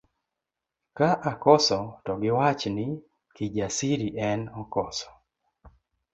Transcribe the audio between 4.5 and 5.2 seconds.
okoso.